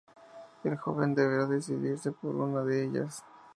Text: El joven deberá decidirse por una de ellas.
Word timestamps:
El 0.63 0.77
joven 0.79 1.13
deberá 1.13 1.45
decidirse 1.45 2.11
por 2.11 2.35
una 2.35 2.63
de 2.63 2.85
ellas. 2.85 3.23